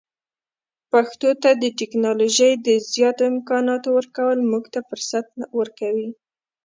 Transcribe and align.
پښتو 0.91 1.29
ته 1.43 1.49
د 1.61 1.63
ټکنالوژۍ 1.79 2.53
د 2.67 2.67
زیاتو 2.93 3.23
امکاناتو 3.33 3.87
ورکول 3.97 4.39
موږ 4.51 4.63
ته 4.73 4.79
فرصت 4.89 5.25
ورکوي. 5.59 6.09